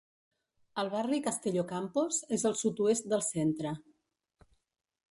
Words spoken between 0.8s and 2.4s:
El barri Kastellokampos